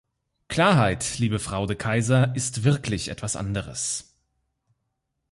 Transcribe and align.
Klarheit, 0.47 1.19
liebe 1.19 1.37
Frau 1.37 1.67
De 1.67 1.75
Keyser, 1.75 2.35
ist 2.35 2.63
wirklich 2.63 3.09
etwas 3.09 3.35
anderes! 3.35 4.15